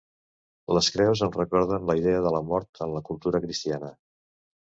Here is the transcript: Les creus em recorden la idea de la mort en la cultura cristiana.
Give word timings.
Les 0.77 0.87
creus 0.95 1.19
em 1.27 1.35
recorden 1.35 1.85
la 1.89 1.95
idea 1.99 2.21
de 2.29 2.31
la 2.37 2.39
mort 2.53 2.81
en 2.87 2.95
la 2.95 3.03
cultura 3.11 3.43
cristiana. 3.45 3.93